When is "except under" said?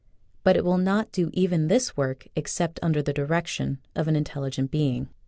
2.35-3.03